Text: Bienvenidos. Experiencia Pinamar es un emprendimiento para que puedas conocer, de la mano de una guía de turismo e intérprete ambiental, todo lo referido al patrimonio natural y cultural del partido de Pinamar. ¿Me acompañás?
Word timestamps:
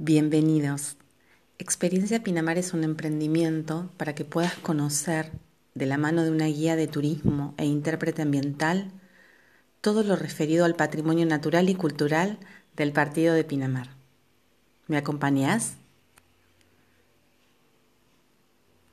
Bienvenidos. 0.00 0.96
Experiencia 1.58 2.22
Pinamar 2.22 2.56
es 2.56 2.72
un 2.72 2.84
emprendimiento 2.84 3.90
para 3.96 4.14
que 4.14 4.24
puedas 4.24 4.54
conocer, 4.54 5.32
de 5.74 5.86
la 5.86 5.98
mano 5.98 6.22
de 6.22 6.30
una 6.30 6.46
guía 6.46 6.76
de 6.76 6.86
turismo 6.86 7.52
e 7.56 7.64
intérprete 7.66 8.22
ambiental, 8.22 8.92
todo 9.80 10.04
lo 10.04 10.14
referido 10.14 10.64
al 10.64 10.76
patrimonio 10.76 11.26
natural 11.26 11.68
y 11.68 11.74
cultural 11.74 12.38
del 12.76 12.92
partido 12.92 13.34
de 13.34 13.42
Pinamar. 13.42 13.88
¿Me 14.86 14.98
acompañás? 14.98 15.78